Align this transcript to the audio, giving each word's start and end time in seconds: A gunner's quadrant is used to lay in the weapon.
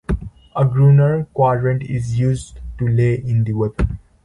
A 0.55 0.65
gunner's 0.65 1.27
quadrant 1.31 1.83
is 1.83 2.17
used 2.17 2.59
to 2.79 2.87
lay 2.87 3.13
in 3.13 3.43
the 3.43 3.53
weapon. 3.53 3.99